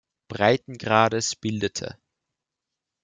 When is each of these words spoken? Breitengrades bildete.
Breitengrades 0.27 1.35
bildete. 1.35 1.95